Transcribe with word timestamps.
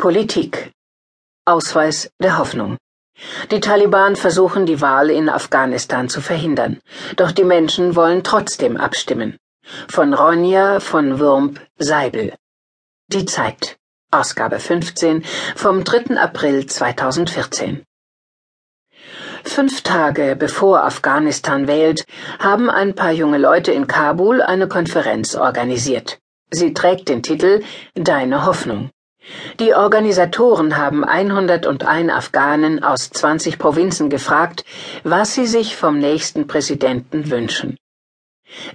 Politik 0.00 0.70
Ausweis 1.44 2.08
der 2.22 2.38
Hoffnung 2.38 2.76
Die 3.50 3.58
Taliban 3.58 4.14
versuchen 4.14 4.64
die 4.64 4.80
Wahl 4.80 5.10
in 5.10 5.28
Afghanistan 5.28 6.08
zu 6.08 6.20
verhindern, 6.20 6.80
doch 7.16 7.32
die 7.32 7.42
Menschen 7.42 7.96
wollen 7.96 8.22
trotzdem 8.22 8.76
abstimmen. 8.76 9.36
Von 9.88 10.14
Ronja 10.14 10.78
von 10.78 11.18
Würmp 11.18 11.60
Seibel 11.78 12.32
Die 13.08 13.24
Zeit 13.24 13.76
Ausgabe 14.12 14.60
15 14.60 15.24
vom 15.56 15.82
3. 15.82 16.16
April 16.16 16.66
2014 16.66 17.82
Fünf 19.42 19.82
Tage 19.82 20.36
bevor 20.36 20.84
Afghanistan 20.84 21.66
wählt, 21.66 22.06
haben 22.38 22.70
ein 22.70 22.94
paar 22.94 23.10
junge 23.10 23.38
Leute 23.38 23.72
in 23.72 23.88
Kabul 23.88 24.42
eine 24.42 24.68
Konferenz 24.68 25.34
organisiert. 25.34 26.20
Sie 26.52 26.72
trägt 26.72 27.08
den 27.08 27.24
Titel 27.24 27.64
Deine 27.96 28.46
Hoffnung. 28.46 28.90
Die 29.60 29.74
Organisatoren 29.74 30.76
haben 30.76 31.04
101 31.04 32.12
Afghanen 32.12 32.84
aus 32.84 33.10
20 33.10 33.58
Provinzen 33.58 34.08
gefragt, 34.08 34.64
was 35.02 35.34
sie 35.34 35.46
sich 35.46 35.74
vom 35.74 35.98
nächsten 35.98 36.46
Präsidenten 36.46 37.28
wünschen. 37.28 37.76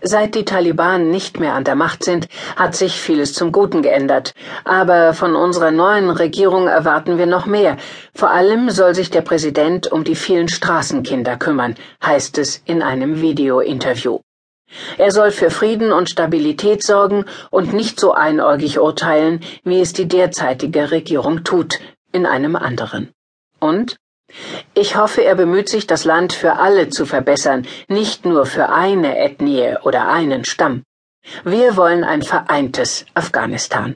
Seit 0.02 0.36
die 0.36 0.44
Taliban 0.44 1.10
nicht 1.10 1.40
mehr 1.40 1.54
an 1.54 1.64
der 1.64 1.76
Macht 1.76 2.04
sind, 2.04 2.28
hat 2.58 2.76
sich 2.76 3.00
vieles 3.00 3.34
zum 3.34 3.54
Guten 3.54 3.82
geändert. 3.82 4.34
Aber 4.66 5.14
von 5.14 5.36
unserer 5.36 5.72
neuen 5.72 6.10
Regierung 6.10 6.68
erwarten 6.68 7.18
wir 7.18 7.28
noch 7.28 7.46
mehr. 7.46 7.78
Vor 8.14 8.32
allem 8.32 8.70
soll 8.70 8.94
sich 8.94 9.10
der 9.10 9.22
Präsident 9.22 9.90
um 9.90 10.04
die 10.04 10.16
vielen 10.16 10.50
Straßenkinder 10.50 11.38
kümmern, 11.38 11.76
heißt 12.06 12.38
es 12.38 12.62
in 12.66 12.84
einem 12.84 13.22
Videointerview. 13.22 14.20
Er 14.98 15.12
soll 15.12 15.32
für 15.32 15.50
Frieden 15.50 15.92
und 15.92 16.10
Stabilität 16.10 16.84
sorgen 16.84 17.26
und 17.52 17.74
nicht 17.74 18.00
so 18.00 18.14
einäugig 18.14 18.80
urteilen, 18.80 19.42
wie 19.64 19.82
es 19.82 19.94
die 19.94 20.08
derzeitige 20.08 20.92
Regierung 20.92 21.44
tut, 21.44 21.80
in 22.12 22.26
einem 22.26 22.56
anderen. 22.56 23.12
Und 23.60 23.98
ich 24.74 24.96
hoffe, 24.96 25.24
er 25.24 25.36
bemüht 25.36 25.70
sich, 25.70 25.86
das 25.86 26.06
Land 26.06 26.34
für 26.34 26.54
alle 26.54 26.90
zu 26.90 27.06
verbessern, 27.06 27.68
nicht 27.88 28.26
nur 28.26 28.46
für 28.46 28.70
eine 28.70 29.18
Ethnie 29.18 29.76
oder 29.84 30.08
einen 30.08 30.44
Stamm. 30.46 30.84
Wir 31.44 31.78
wollen 31.78 32.04
ein 32.04 32.22
vereintes 32.22 33.06
Afghanistan. 33.14 33.96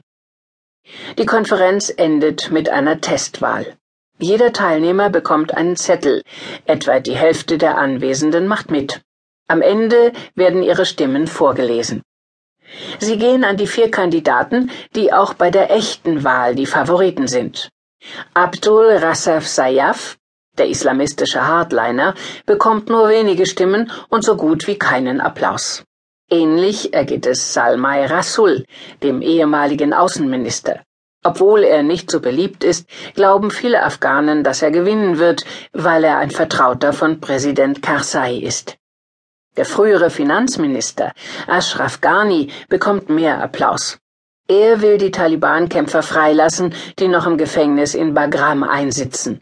Die 1.18 1.26
Konferenz 1.26 1.92
endet 1.94 2.50
mit 2.50 2.70
einer 2.70 3.00
Testwahl. 3.00 3.76
Jeder 4.18 4.52
Teilnehmer 4.52 5.10
bekommt 5.10 5.54
einen 5.54 5.76
Zettel, 5.76 6.22
etwa 6.64 7.00
die 7.00 7.16
Hälfte 7.16 7.58
der 7.58 7.76
Anwesenden 7.76 8.46
macht 8.46 8.70
mit. 8.70 9.02
Am 9.50 9.62
Ende 9.62 10.12
werden 10.34 10.62
ihre 10.62 10.84
Stimmen 10.84 11.26
vorgelesen. 11.26 12.02
Sie 12.98 13.16
gehen 13.16 13.44
an 13.44 13.56
die 13.56 13.66
vier 13.66 13.90
Kandidaten, 13.90 14.70
die 14.94 15.12
auch 15.12 15.32
bei 15.32 15.50
der 15.50 15.70
echten 15.70 16.22
Wahl 16.22 16.54
die 16.54 16.66
Favoriten 16.66 17.26
sind. 17.26 17.70
Abdul 18.34 18.90
Rassaf 18.90 19.46
Sayaf, 19.46 20.18
der 20.58 20.68
islamistische 20.68 21.46
Hardliner, 21.46 22.14
bekommt 22.44 22.90
nur 22.90 23.08
wenige 23.08 23.46
Stimmen 23.46 23.90
und 24.10 24.22
so 24.22 24.36
gut 24.36 24.66
wie 24.66 24.78
keinen 24.78 25.20
Applaus. 25.20 25.82
Ähnlich 26.30 26.92
ergeht 26.92 27.24
es 27.24 27.54
Salmai 27.54 28.04
Rasul, 28.04 28.66
dem 29.02 29.22
ehemaligen 29.22 29.94
Außenminister. 29.94 30.82
Obwohl 31.24 31.64
er 31.64 31.82
nicht 31.82 32.10
so 32.10 32.20
beliebt 32.20 32.64
ist, 32.64 32.86
glauben 33.14 33.50
viele 33.50 33.82
Afghanen, 33.82 34.44
dass 34.44 34.62
er 34.62 34.70
gewinnen 34.70 35.18
wird, 35.18 35.44
weil 35.72 36.04
er 36.04 36.18
ein 36.18 36.30
Vertrauter 36.30 36.92
von 36.92 37.20
Präsident 37.20 37.82
Karzai 37.82 38.36
ist. 38.36 38.77
Der 39.58 39.64
frühere 39.64 40.08
Finanzminister 40.08 41.12
Ashraf 41.48 42.00
Ghani 42.00 42.48
bekommt 42.68 43.08
mehr 43.08 43.42
Applaus. 43.42 43.98
Er 44.46 44.82
will 44.82 44.98
die 44.98 45.10
Taliban-Kämpfer 45.10 46.04
freilassen, 46.04 46.72
die 47.00 47.08
noch 47.08 47.26
im 47.26 47.36
Gefängnis 47.36 47.96
in 47.96 48.14
Bagram 48.14 48.62
einsitzen. 48.62 49.40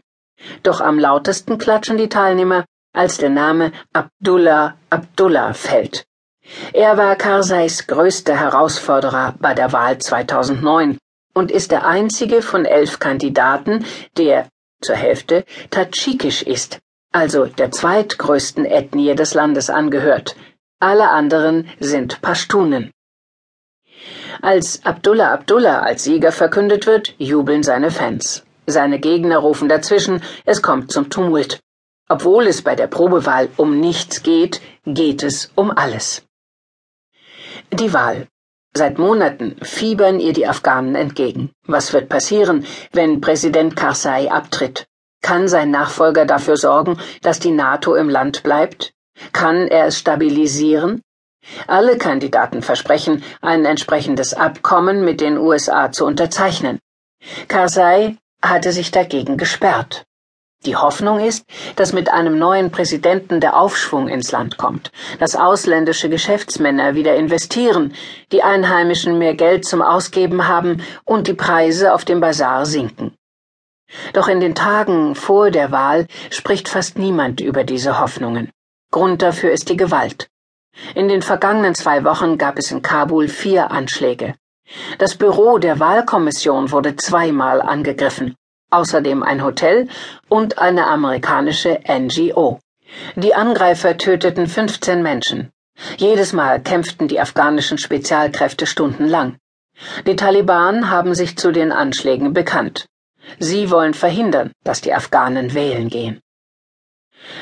Doch 0.63 0.81
am 0.81 0.97
lautesten 0.97 1.59
klatschen 1.59 1.99
die 1.99 2.09
Teilnehmer, 2.09 2.65
als 2.93 3.19
der 3.19 3.29
Name 3.29 3.71
Abdullah 3.93 4.75
Abdullah 4.89 5.53
fällt. 5.53 6.05
Er 6.73 6.97
war 6.97 7.15
Karzais 7.15 7.85
größter 7.85 8.35
Herausforderer 8.35 9.35
bei 9.39 9.53
der 9.53 9.71
Wahl 9.71 9.99
2009 9.99 10.97
und 11.35 11.51
ist 11.51 11.69
der 11.69 11.85
einzige 11.85 12.41
von 12.41 12.65
elf 12.65 12.97
Kandidaten, 12.97 13.85
der 14.17 14.47
zur 14.81 14.95
Hälfte 14.95 15.45
tadschikisch 15.69 16.41
ist 16.41 16.79
also 17.17 17.45
der 17.47 17.71
zweitgrößten 17.71 18.63
Ethnie 18.65 19.15
des 19.15 19.33
Landes 19.33 19.71
angehört. 19.71 20.35
Alle 20.79 21.09
anderen 21.09 21.67
sind 21.79 22.21
Pashtunen. 22.21 22.91
Als 24.43 24.85
Abdullah 24.85 25.31
Abdullah 25.33 25.79
als 25.79 26.03
Sieger 26.03 26.31
verkündet 26.31 26.85
wird, 26.85 27.15
jubeln 27.17 27.63
seine 27.63 27.89
Fans. 27.89 28.43
Seine 28.67 28.99
Gegner 28.99 29.39
rufen 29.39 29.67
dazwischen, 29.67 30.21
es 30.45 30.61
kommt 30.61 30.91
zum 30.91 31.09
Tumult. 31.09 31.59
Obwohl 32.07 32.45
es 32.45 32.61
bei 32.61 32.75
der 32.75 32.85
Probewahl 32.85 33.49
um 33.57 33.79
nichts 33.79 34.21
geht, 34.21 34.61
geht 34.85 35.23
es 35.23 35.51
um 35.55 35.71
alles. 35.71 36.21
Die 37.71 37.93
Wahl. 37.93 38.27
Seit 38.75 38.99
Monaten 38.99 39.55
fiebern 39.63 40.19
ihr 40.19 40.33
die 40.33 40.45
Afghanen 40.45 40.93
entgegen. 40.93 41.49
Was 41.65 41.93
wird 41.93 42.09
passieren, 42.09 42.63
wenn 42.91 43.21
Präsident 43.21 43.75
Karzai 43.75 44.29
abtritt? 44.31 44.85
Kann 45.27 45.49
sein 45.49 45.71
Nachfolger 45.71 46.25
dafür 46.25 46.55
sorgen, 46.55 46.97
dass 47.21 47.37
die 47.37 47.51
NATO 47.51 47.95
im 47.95 48.07
Land 48.07 48.43
bleibt? 48.43 48.93
Kann 49.33 49.67
er 49.67 49.87
es 49.87 49.99
stabilisieren? 49.99 51.01
Alle 51.67 51.97
Kandidaten 51.97 52.61
versprechen, 52.61 53.25
ein 53.41 53.65
entsprechendes 53.65 54.33
Abkommen 54.33 55.03
mit 55.03 55.19
den 55.19 55.37
USA 55.37 55.91
zu 55.91 56.05
unterzeichnen. 56.05 56.79
Karzai 57.49 58.15
hatte 58.41 58.71
sich 58.71 58.91
dagegen 58.91 59.35
gesperrt. 59.35 60.05
Die 60.65 60.77
Hoffnung 60.77 61.19
ist, 61.19 61.43
dass 61.75 61.91
mit 61.91 62.09
einem 62.09 62.39
neuen 62.39 62.71
Präsidenten 62.71 63.41
der 63.41 63.57
Aufschwung 63.57 64.07
ins 64.07 64.31
Land 64.31 64.55
kommt, 64.57 64.93
dass 65.19 65.35
ausländische 65.35 66.07
Geschäftsmänner 66.07 66.95
wieder 66.95 67.17
investieren, 67.17 67.93
die 68.31 68.43
Einheimischen 68.43 69.17
mehr 69.17 69.35
Geld 69.35 69.65
zum 69.65 69.81
Ausgeben 69.81 70.47
haben 70.47 70.81
und 71.03 71.27
die 71.27 71.33
Preise 71.33 71.93
auf 71.93 72.05
dem 72.05 72.21
Bazar 72.21 72.65
sinken. 72.65 73.17
Doch 74.13 74.27
in 74.27 74.39
den 74.39 74.55
Tagen 74.55 75.15
vor 75.15 75.51
der 75.51 75.71
Wahl 75.71 76.07
spricht 76.29 76.67
fast 76.67 76.97
niemand 76.97 77.41
über 77.41 77.63
diese 77.63 77.99
Hoffnungen. 77.99 78.51
Grund 78.91 79.21
dafür 79.21 79.51
ist 79.51 79.69
die 79.69 79.77
Gewalt. 79.77 80.29
In 80.95 81.07
den 81.07 81.21
vergangenen 81.21 81.75
zwei 81.75 82.03
Wochen 82.03 82.37
gab 82.37 82.57
es 82.57 82.71
in 82.71 82.81
Kabul 82.81 83.27
vier 83.27 83.71
Anschläge. 83.71 84.35
Das 84.97 85.15
Büro 85.15 85.57
der 85.57 85.79
Wahlkommission 85.79 86.71
wurde 86.71 86.95
zweimal 86.95 87.61
angegriffen, 87.61 88.35
außerdem 88.69 89.23
ein 89.23 89.43
Hotel 89.43 89.87
und 90.27 90.59
eine 90.59 90.87
amerikanische 90.87 91.79
NGO. 91.87 92.59
Die 93.15 93.33
Angreifer 93.33 93.97
töteten 93.97 94.47
15 94.47 95.01
Menschen. 95.01 95.51
Jedes 95.97 96.33
Mal 96.33 96.61
kämpften 96.61 97.07
die 97.07 97.19
afghanischen 97.19 97.77
Spezialkräfte 97.77 98.65
stundenlang. 98.65 99.37
Die 100.05 100.15
Taliban 100.15 100.89
haben 100.89 101.13
sich 101.13 101.37
zu 101.37 101.51
den 101.51 101.71
Anschlägen 101.71 102.33
bekannt. 102.33 102.87
Sie 103.39 103.69
wollen 103.71 103.93
verhindern, 103.93 104.51
dass 104.63 104.81
die 104.81 104.93
Afghanen 104.93 105.53
wählen 105.53 105.89
gehen. 105.89 106.21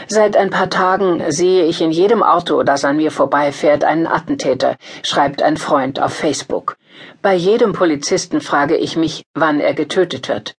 Seit 0.08 0.36
ein 0.38 0.50
paar 0.50 0.70
Tagen 0.70 1.32
sehe 1.32 1.66
ich 1.66 1.82
in 1.82 1.92
jedem 1.92 2.24
Auto, 2.24 2.64
das 2.64 2.86
an 2.86 2.98
mir 2.98 3.12
vorbeifährt, 3.12 3.84
einen 3.84 4.08
Attentäter, 4.08 4.78
schreibt 5.04 5.42
ein 5.42 5.58
Freund 5.58 6.00
auf 6.00 6.14
Facebook. 6.14 6.78
Bei 7.22 7.34
jedem 7.36 7.74
Polizisten 7.74 8.42
frage 8.42 8.78
ich 8.78 8.96
mich, 8.96 9.26
wann 9.34 9.60
er 9.60 9.74
getötet 9.74 10.30
wird. 10.30 10.56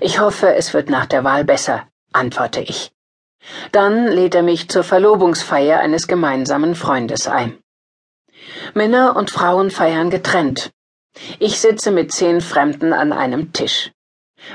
Ich 0.00 0.20
hoffe, 0.20 0.54
es 0.54 0.74
wird 0.74 0.90
nach 0.90 1.06
der 1.06 1.24
Wahl 1.24 1.44
besser, 1.44 1.86
antworte 2.12 2.60
ich. 2.60 2.92
Dann 3.72 4.06
lädt 4.06 4.34
er 4.34 4.42
mich 4.42 4.68
zur 4.68 4.84
Verlobungsfeier 4.84 5.78
eines 5.78 6.06
gemeinsamen 6.06 6.74
Freundes 6.74 7.26
ein. 7.26 7.58
Männer 8.74 9.16
und 9.16 9.30
Frauen 9.30 9.70
feiern 9.70 10.10
getrennt. 10.10 10.70
Ich 11.38 11.60
sitze 11.60 11.90
mit 11.90 12.12
zehn 12.12 12.40
Fremden 12.40 12.92
an 12.92 13.12
einem 13.12 13.52
Tisch. 13.52 13.90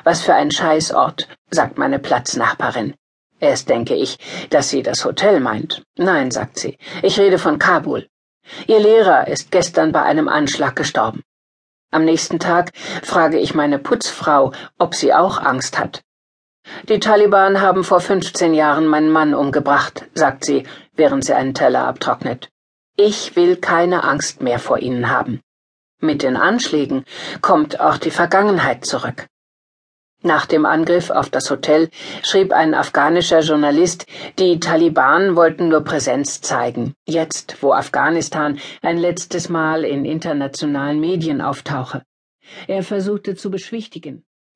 Was 0.03 0.21
für 0.21 0.33
ein 0.33 0.51
Scheißort, 0.51 1.27
sagt 1.49 1.77
meine 1.77 1.99
Platznachbarin. 1.99 2.95
Erst 3.39 3.69
denke 3.69 3.95
ich, 3.95 4.17
dass 4.49 4.69
sie 4.69 4.83
das 4.83 5.03
Hotel 5.03 5.39
meint. 5.39 5.83
Nein, 5.97 6.31
sagt 6.31 6.57
sie, 6.59 6.77
ich 7.01 7.19
rede 7.19 7.37
von 7.37 7.59
Kabul. 7.59 8.07
Ihr 8.67 8.79
Lehrer 8.79 9.27
ist 9.27 9.51
gestern 9.51 9.91
bei 9.91 10.01
einem 10.01 10.27
Anschlag 10.27 10.75
gestorben. 10.75 11.23
Am 11.91 12.05
nächsten 12.05 12.39
Tag 12.39 12.71
frage 13.03 13.37
ich 13.37 13.53
meine 13.53 13.79
Putzfrau, 13.79 14.51
ob 14.77 14.95
sie 14.95 15.13
auch 15.13 15.37
Angst 15.37 15.77
hat. 15.77 16.01
Die 16.87 16.99
Taliban 16.99 17.61
haben 17.61 17.83
vor 17.83 17.99
15 17.99 18.53
Jahren 18.53 18.87
meinen 18.87 19.11
Mann 19.11 19.33
umgebracht, 19.33 20.05
sagt 20.13 20.45
sie, 20.45 20.65
während 20.95 21.25
sie 21.25 21.33
einen 21.33 21.53
Teller 21.53 21.85
abtrocknet. 21.85 22.49
Ich 22.95 23.35
will 23.35 23.57
keine 23.57 24.03
Angst 24.03 24.41
mehr 24.41 24.59
vor 24.59 24.79
ihnen 24.79 25.09
haben. 25.09 25.41
Mit 25.99 26.23
den 26.23 26.37
Anschlägen 26.37 27.05
kommt 27.41 27.79
auch 27.79 27.97
die 27.97 28.11
Vergangenheit 28.11 28.85
zurück. 28.85 29.27
Nach 30.25 30.45
dem 30.45 30.65
Angriff 30.65 31.09
auf 31.09 31.29
das 31.29 31.51
Hotel 31.51 31.89
schrieb 32.23 32.53
ein 32.53 32.73
afghanischer 32.73 33.41
Journalist, 33.41 34.05
die 34.39 34.57
Taliban 34.57 35.35
wollten 35.35 35.67
nur 35.67 35.81
Präsenz 35.81 36.39
zeigen, 36.39 36.95
jetzt, 37.05 37.61
wo 37.61 37.73
Afghanistan 37.73 38.57
ein 38.81 38.97
letztes 38.97 39.49
Mal 39.49 39.83
in 39.83 40.05
internationalen 40.05 41.01
Medien 41.01 41.41
auftauche. 41.41 42.03
Er 42.67 42.83
versuchte 42.83 43.35
zu 43.35 43.51
beschwichtigen. 43.51 44.23